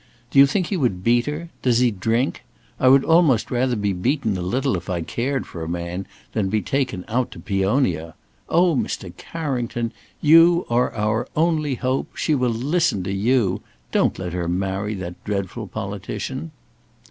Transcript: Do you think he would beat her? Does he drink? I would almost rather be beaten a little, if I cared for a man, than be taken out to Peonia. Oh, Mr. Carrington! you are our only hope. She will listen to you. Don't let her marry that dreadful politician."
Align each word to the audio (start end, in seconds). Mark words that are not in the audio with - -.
Do 0.31 0.39
you 0.39 0.47
think 0.47 0.65
he 0.65 0.77
would 0.77 1.03
beat 1.03 1.27
her? 1.27 1.49
Does 1.61 1.77
he 1.77 1.91
drink? 1.91 2.41
I 2.79 2.87
would 2.87 3.03
almost 3.03 3.51
rather 3.51 3.75
be 3.75 3.93
beaten 3.93 4.35
a 4.35 4.41
little, 4.41 4.75
if 4.75 4.89
I 4.89 5.01
cared 5.01 5.45
for 5.45 5.61
a 5.63 5.69
man, 5.69 6.07
than 6.33 6.49
be 6.49 6.59
taken 6.63 7.05
out 7.07 7.29
to 7.33 7.39
Peonia. 7.39 8.15
Oh, 8.49 8.75
Mr. 8.75 9.15
Carrington! 9.15 9.91
you 10.19 10.65
are 10.71 10.91
our 10.95 11.27
only 11.35 11.75
hope. 11.75 12.15
She 12.15 12.33
will 12.33 12.49
listen 12.49 13.03
to 13.03 13.13
you. 13.13 13.61
Don't 13.91 14.17
let 14.17 14.33
her 14.33 14.47
marry 14.47 14.95
that 14.95 15.23
dreadful 15.23 15.67
politician." 15.67 16.49